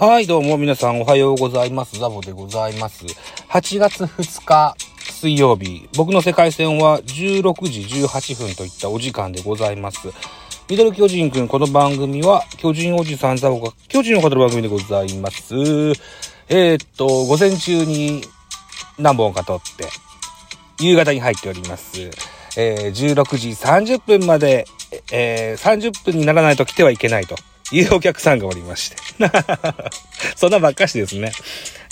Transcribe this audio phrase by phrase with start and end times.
[0.00, 1.98] はい、どうも皆さんおはようございます。
[1.98, 3.04] ザボでございます。
[3.48, 10.12] 8月2日水曜日、僕の世界線は16時18分といったお時間でございます。
[10.70, 15.56] ミドル巨人くん、この番組は巨人おじさんザボが巨人を語る番組でございます。
[16.48, 18.22] えー、っと、午前中に
[19.00, 19.88] 何本か撮って、
[20.78, 22.08] 夕方に入っております。
[22.56, 24.64] えー、16時30分まで、
[25.10, 27.34] えー、30分にならないと来てはいけないと
[27.72, 28.96] いうお客さんがおりまして。
[30.36, 31.32] そんなばっかしですね。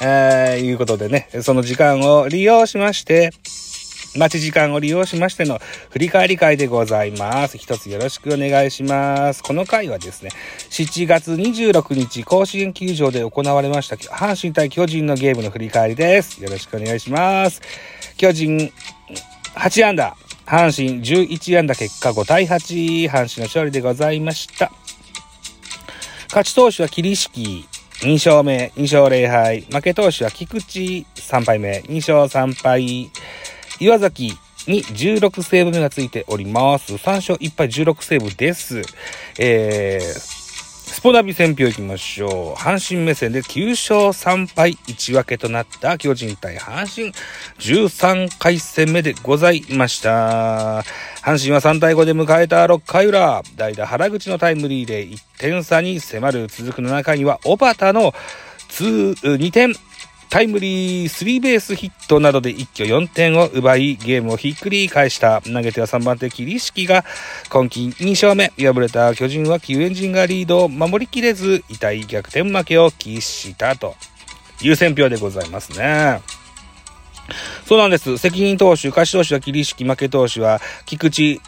[0.02, 3.32] えー、いうことでね、その時間を利用しまして、
[4.16, 5.60] 待ち時間を利用しましての
[5.90, 7.58] 振り返り会でございます。
[7.58, 9.42] 一つよろしくお願いします。
[9.42, 10.30] この回はですね、
[10.70, 16.42] 7月26日甲子園球場で行われました阪神対巨人のゲームの振り返りです。
[16.42, 17.60] よろしくお願いします。
[18.16, 18.72] 巨人
[19.54, 20.16] 8安打、
[20.46, 24.72] 阪神11安打結果5対8、阪神の勝利でございました。
[26.36, 27.66] 勝ち投手は桐敷、
[28.02, 29.62] 2勝目、2勝0敗。
[29.72, 33.10] 負け投手は菊池、3敗目、2勝3敗。
[33.80, 34.34] 岩崎
[34.66, 36.92] に16セーブ目がついております。
[36.92, 38.82] 3勝1敗16セーブです。
[39.38, 40.35] えー、
[41.06, 42.60] スポナビ選票いきましょう。
[42.60, 47.12] 阪神目線で9勝3敗1分けとなった巨人対阪神
[47.60, 50.80] 13回戦目でございました。
[51.22, 58.12] 阪神は3対5で迎えた6回裏、代打原口のタイムリーで1点差に迫る続く7回には、小畑の
[58.70, 59.74] 2、2点、
[60.28, 65.40] タイムリー、スリーベースヒットなどで一挙4点を奪い、ゲームをひっくり返した。
[65.42, 67.04] 投げては3番手、桐敷が
[67.48, 68.52] 今季2勝目。
[68.56, 73.94] 敗れた巨人は救援陣がリードを守りきれず、痛い逆転負けを喫したと
[74.62, 76.20] いう選評でございますね。
[77.64, 78.18] そうなんです。
[78.18, 81.40] 責任投手、勝ち投手は桐敷、負け投手は菊池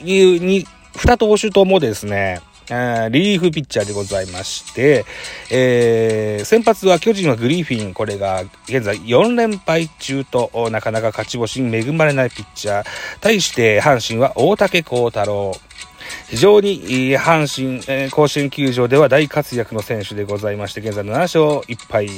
[0.00, 0.66] に、に、
[0.96, 5.04] 二投手ともですね、リリーフピッチャーでございまして、
[5.50, 12.86] えー、先発は巨人はグリーフィン、これが現在4連敗中と、なかなか勝ち星に恵まれないピッチャー。
[13.20, 15.52] 対して阪神は大竹幸太郎。
[16.28, 22.08] 非常に阪神、えー、甲子園球場では大活躍の選手でございまして、現在7勝1敗、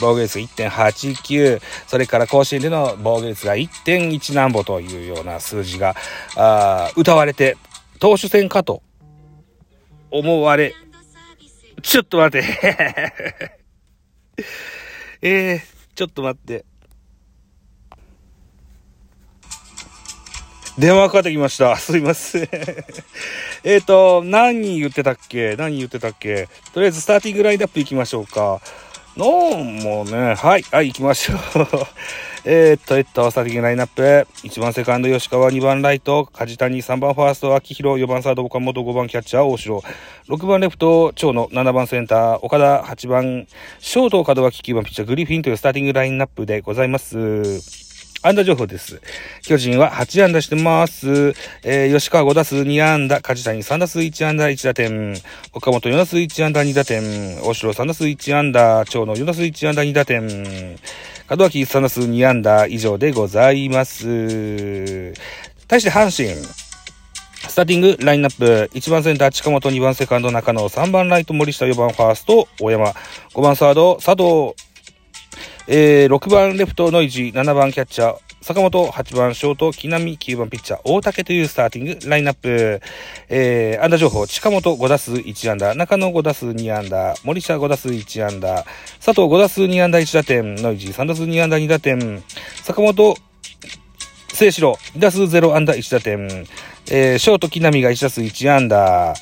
[0.00, 5.94] 防御率1.89、それから甲子園での防御率が1.1何歩というような数字が、
[6.36, 7.56] あ歌われて、
[7.98, 8.82] 投手戦かと
[10.10, 10.74] 思われ、
[11.82, 13.60] ちょっと待って。
[15.22, 15.60] えー、
[15.94, 16.64] ちょっと待って。
[20.78, 21.76] 電話かかってきました。
[21.76, 22.48] すいません。
[23.64, 25.54] えっと、何言ってたっけ？
[25.56, 26.48] 何言ってたっけ？
[26.72, 28.62] とりあえずスターティングラインナップ行きましょうか。
[29.16, 29.26] の
[29.64, 31.38] もうね、はい、はい、行きましょう。
[32.44, 34.02] えっと、えっと、スターティングラインナップ。
[34.44, 39.82] 1番セカンド吉川、2番ライト、梶谷、3番ファースト、秋広、4番サード、岡本、5番キャッチャー、大城、
[40.28, 43.46] 6番レフト、長野、7番センター、岡田、8番、
[43.78, 47.89] ショート、門脇、9番ピッチャー、グリフィンというスターティングラインナップでございます。
[48.22, 49.00] 安打情報です。
[49.46, 51.32] 巨人は8安打してます。
[51.64, 55.16] えー、吉川5打数2安打、梶谷3打数1安打1打点、
[55.54, 60.26] 岡本4打数1安打2打点、大城3打数1安打、長野4打数1安打2打点、
[61.30, 65.14] 門脇3打数2安打以上でございます。
[65.66, 66.46] 対して阪神、
[67.48, 72.92] スターティングラインナップ、1番センター近本、2番セカンド中野、3番ライト森下、4番ファースト大山、
[73.32, 74.54] 5番サード佐藤、
[75.72, 82.80] えー、6番レフトノイジー、7番キャッチャー、坂本、8番ショート、木浪、9番ピッチャー、大竹というスターティングラインナップ。
[83.28, 88.64] えー、安打情報、近本5打数1安打、中野5打数2安打、森下5打数1安打、
[88.98, 92.20] 佐藤5打数2安打1打点、ノイジー3打数2安打2打点、
[92.64, 93.14] 坂本、
[94.32, 96.46] 聖志郎2打数0安打1打点、
[96.90, 99.14] えー、ショート木浪が1打数1安打、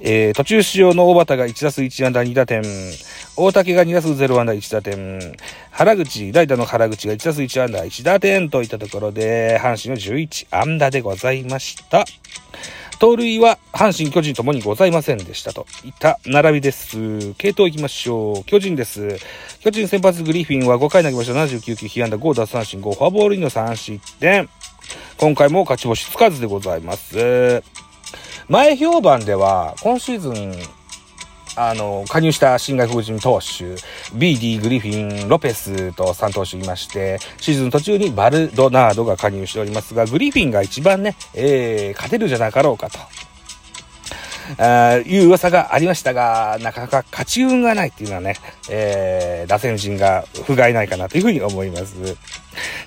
[0.00, 2.62] えー、途中使用の大畑が1打数1安打2打点、
[3.36, 5.36] 大竹が2打数0安打1打点、
[5.70, 12.04] 原口、代打の原口が1打数1安打1打点といったところで、阪神の11安打でございました。
[12.98, 17.34] 盗塁は阪神、巨人ともにございませんでしたといった並びです。
[17.34, 18.44] 系統いきましょう。
[18.44, 19.18] 巨人です。
[19.60, 24.48] 巨人先発グリフィンは5回投げました79球、被安打5奪三振5、フォアボールの3失点。
[25.18, 27.64] 今回も勝ち星つかずでございます。
[28.48, 30.52] 前評判では、今シーズン、
[31.56, 33.74] あの、加入した新外国人投手、
[34.14, 42.98] BD、グリフィン、ロペスと3投手いまして、シーズン途中にバルドナードが加入しておりますが、グリフィンが一番ね、えー、勝てるじゃなかろうかと。
[44.58, 48.36] あいう噂がありましたが、なかなか勝ち運がないっていうのはね、
[48.68, 52.16] えー、打線陣が不甲斐ないかなというふうに思います。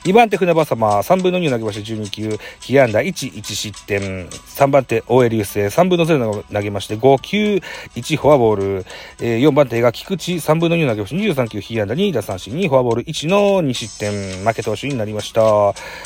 [0.08, 4.30] 2番手船場様、3分の2を投げまして12球、被安打1、1失点。
[4.30, 7.62] 3番手大江流星、3分の0を投げまして5球、
[7.94, 8.86] 1フォアボール。
[9.20, 14.46] えー、4番手が菊池、3分の2を投げまして23球、被安打2、打三振2、フォアボール1の2失点。
[14.46, 15.42] 負け投手になりました。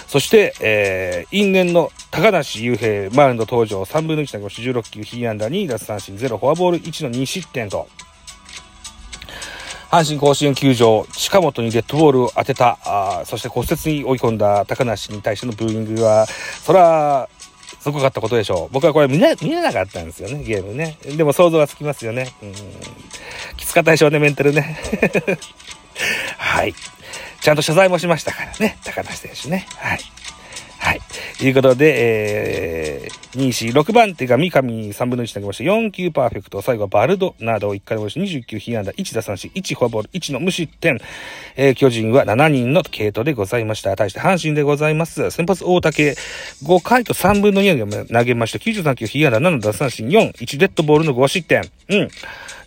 [0.08, 7.88] そして、えー、因縁の高梨雄平、マウンド登場、3分の1投げまして16球、被安打2、奪三振0、フォアボール1の2失点と。
[9.92, 17.28] 阪神甲子園球場、近本にデッドボールを当てた、あそして骨折に追い込んだ高梨に対してのブーイングは、そら、
[17.82, 18.74] すごかったことでしょう。
[18.74, 20.98] 僕はこれ見れ、見れなかったんですよね、ゲームね。
[21.18, 22.32] でも想像はつきますよね。
[22.42, 22.54] うん。
[23.58, 24.80] きつかったでしょうね、メンタルね。
[26.38, 26.74] はい。
[27.42, 29.68] ちゃんと謝罪もしましたからね、高梨選手ね。
[29.76, 30.00] はい。
[30.92, 31.02] はい。
[31.38, 41.00] ということで、えー、2、4、6番手が三上3分の1投げまして、4球パーフェクト、最後はバルドなど1回でまし29被安打、1打三振、1フォアボール、1の無失点。
[41.56, 43.96] えー、巨人は7人の系統でございました。
[43.96, 45.32] 対して阪神でございます。
[45.32, 46.12] 先発大竹、
[46.64, 51.62] 5回と3分の2投げまして、93球被安打、7打三振、4、1デッドボールの5失点。
[51.88, 52.10] うん。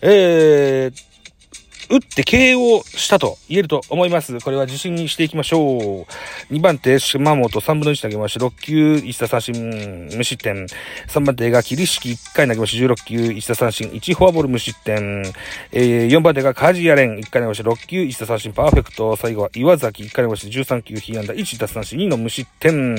[0.01, 1.14] えー、
[1.89, 4.39] 打って KO したと言えると思います。
[4.41, 6.05] これは自信にしていきましょ
[6.49, 6.53] う。
[6.53, 10.65] 2番手、島本3分の1投げまして、6球、1打三振、無失点。
[11.07, 15.23] 3番手が桐敷1回投げまして、16球、1打三振、1フォアボール無失点。
[15.71, 19.15] えー、4番手が梶谷蓮1回投げまして、6球、1打三振、パーフェクト。
[19.15, 22.95] 最後は岩崎1回投げまして、13球、被安打、1打三振、2の無失点。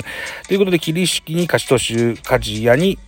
[0.47, 2.99] ということで、桐敷に勝ち投手、梶谷に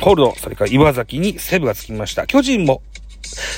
[0.00, 2.26] ホールド、それから岩崎にセーブがつきました。
[2.26, 2.82] 巨人も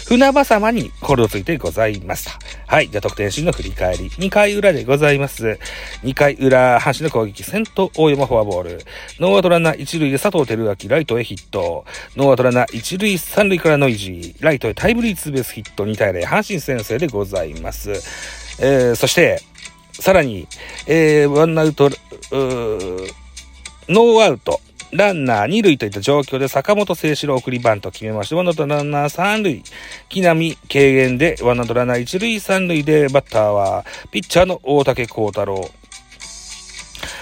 [0.06, 2.38] 船場様にコールドついてございました。
[2.66, 2.88] はい。
[2.88, 4.08] じゃあ得点シーンの振り返り。
[4.10, 5.58] 2回裏でございます。
[6.02, 8.78] 2回裏、阪神の攻撃、先頭大山フォアボール。
[9.20, 11.84] ノーアウトランナー1塁で佐藤輝明、ライトへヒット。
[12.16, 14.34] ノーアウトランナー1塁3塁からノイジー。
[14.40, 16.24] ライトへタイムリーツーベースヒット2対0。
[16.24, 17.90] 阪神先制でございます。
[18.60, 19.40] えー、そして、
[19.92, 20.46] さらに、
[20.86, 21.90] えー、ワンアウト、
[23.88, 24.60] ノーアウト、
[24.92, 29.62] ランナー二塁といった状況で坂本誠志郎送りバント決めまして、ワンアウトランナー三塁、
[30.08, 35.70] 木浪敬遠でワンアウトランナー1塁三塁でバッターはピッチャーの大竹耕太郎。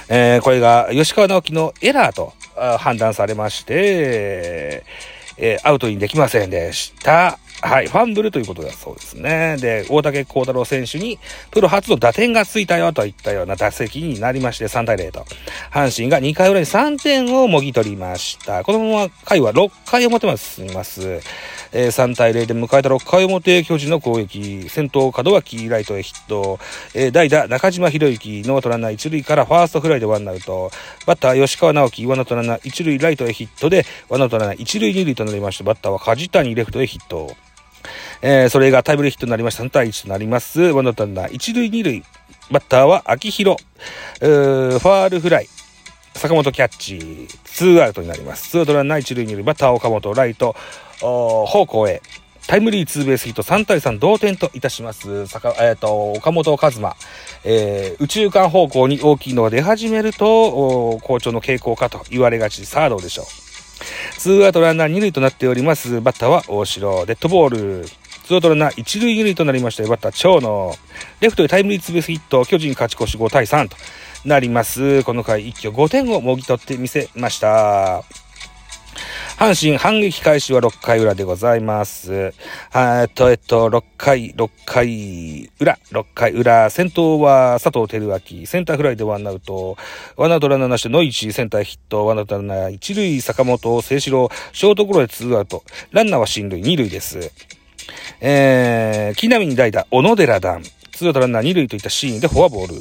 [0.08, 2.32] えー、これが吉川直樹のエラーと
[2.78, 4.84] 判断されまして、
[5.36, 7.38] えー、アウトにできませんでした。
[7.62, 9.56] はい、ファンブルということだそうですね。
[9.58, 11.18] で、大竹幸太郎選手に、
[11.50, 15.24] プロ初の打点がついたよといったような打席になりまして3対0と。
[15.72, 18.62] 阪神が2回裏に3点をもぎ取りました。
[18.62, 21.20] このまま回は6回表まで進みます。
[21.72, 26.58] えー、3対0で迎えた6回表、巨人の攻撃、先頭、門脇ライトへヒット、
[26.94, 30.70] えー、代打、中島宏之、ノートランナー1塁からファーストフライでワンアウト、
[31.06, 37.45] バッター、吉川尚輝、ワンアウトランナー1塁ライトへヒットで、ワンアウトランナー1塁2塁となりまして、バッターは梶谷レフトへヒット。
[38.22, 39.64] えー、それがタイムリーヒットになりました。
[39.64, 40.60] 3対1となります。
[40.60, 42.04] ワンアウトランナー1塁2塁。
[42.50, 43.62] バッターは秋広。
[44.20, 45.48] ファールフライ。
[46.14, 47.28] 坂本キャッチ。
[47.44, 48.50] ツーアウトになります。
[48.50, 49.42] ツーアウトランナー1塁2塁。
[49.42, 50.54] バッター岡本ライト。
[51.00, 52.02] 方向へ。
[52.46, 55.26] タイムリーツーベースヒット3対3同点といたします。
[55.26, 56.96] 坂、えっ、ー、と、岡本和真。
[57.44, 62.64] えー、宇宙間方向に大きいのが出始めると、好調の傾向かと言われがち。
[62.64, 63.26] さあどうでしょう。
[64.18, 66.00] ツーアウトランナー2塁となっております。
[66.00, 67.04] バッターは大城。
[67.04, 68.05] デッドボール。
[68.26, 70.74] ツーアウトランナー1塁2塁となりましたバッター長野。
[71.20, 72.44] レフトでタイムリーツーベースヒット。
[72.44, 73.76] 巨人勝ち越し5対3と
[74.24, 75.04] なります。
[75.04, 78.02] この回一挙5点をもぎ取ってみせました。
[79.38, 82.32] 阪神反撃開始は6回裏でございます。
[82.74, 89.76] えっと、えっと、6回、6回裏、6回裏、先頭は佐藤輝明、センターフライでワンアウト、
[90.16, 97.30] ワンアウトランナーなしでノイジー、センターヒット、ワンアウトランナー一塁、坂本、誠志郎、ショートゴロでツーアウト、ランナーは進塁、二塁です。
[98.20, 100.62] えー、木浪に代打、小野寺暖。
[100.96, 102.74] ツーアウトランナー2塁といったシーンでフォアボール。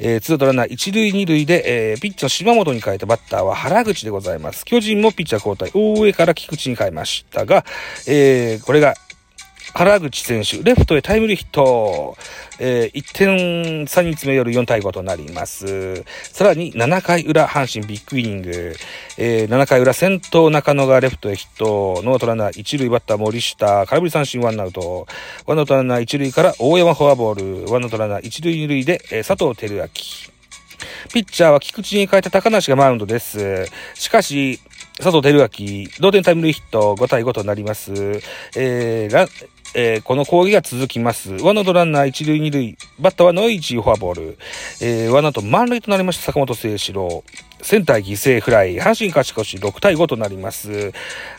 [0.00, 4.64] えー、ツーアウトランナー1塁二塁で、えー、ピッチの島本に変えたバッターは原口でございます。
[4.64, 7.64] 巨人もピッチャー交代、大江から菊池に変えましたが、
[8.08, 8.94] えー、これが
[9.74, 12.16] 原口選手、レフトへタイムリーヒット。
[12.58, 16.04] えー、1点差に詰め寄る4対5となります。
[16.24, 18.74] さらに7回裏、阪神ビッグイニング。
[19.16, 22.02] えー、7回裏、先頭中野がレフトへヒット。
[22.04, 23.86] ノートランナー1塁バッター森下。
[23.86, 25.06] 空振り三振ワンアウト。
[25.46, 27.72] ワンアウトランナー1塁から大山フォアボール。
[27.72, 29.88] ワンアウトランナー1塁2塁で、えー、佐藤輝明。
[31.12, 33.66] ピッチャーは菊池に変えた高梨がマウンドです。
[33.94, 34.60] しかし、
[34.98, 37.92] 佐藤輝明、同点タイムリーヒット5対5となります。
[38.54, 39.28] えー、
[39.74, 41.32] えー、この攻撃が続きます。
[41.34, 42.76] ワノとランナー一塁二塁。
[42.98, 44.38] バッターはノイジーフォアボール。
[44.80, 47.22] えー、ワノと満塁となりました坂本誠志郎。
[47.62, 48.80] センター犠牲フライ。
[48.80, 50.92] 阪神勝ち越し6対5となります。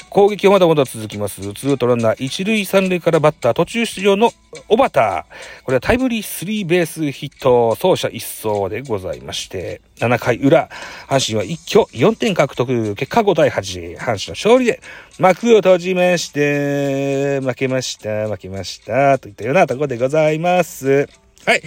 [0.09, 1.41] 攻撃はまだまだ続きます。
[1.53, 4.31] ツーアウトランナー一塁三塁からバッター途中出場の
[4.67, 5.25] 小畑。
[5.63, 10.69] これはタイムリースリーベースヒット、走者一掃でございまして、7回裏、
[11.07, 14.81] 阪神は一挙4点獲得、結果5対8、阪神の勝利で
[15.19, 21.07] 幕を閉じまして、負けました、負けました、といったようなところでございます。
[21.45, 21.61] はい。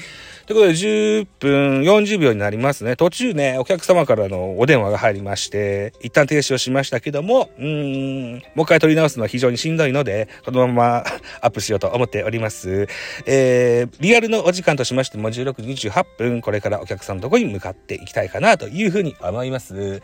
[0.47, 2.97] ということで、10分40秒になりますね。
[2.97, 11.05] 途中ね、お客様からのお電話が入りまして、一旦停止をしましたけども、うーん、もう一回取り直すのは非常にしんどいので、このまま
[11.41, 12.89] アップしようと思っております。
[13.25, 20.03] えー、リアルのお時間としましても16時28分、これからお客さんのとこに向かっていきたいかなというふうに思います。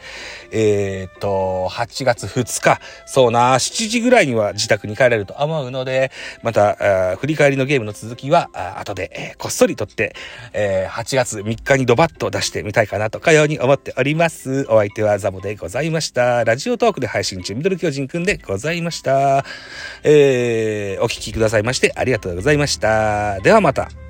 [0.53, 6.11] えー、っと、8月2日、そうな、7時ぐらいには自宅に帰れると思うので、
[6.43, 10.15] また、振り返りのゲームの続きは、後で、えー、こっそり撮って、
[10.53, 14.67] えー、8月3日にドバッと出してみたいかなとかように思っております。
[14.69, 16.45] お相手はザボでございました。
[16.45, 19.45] ラジオトークで配信中、ミドル巨人くんでございました。
[20.03, 23.41] えー、お聞きくださいましてありがとうございました。
[23.41, 24.10] ではまた。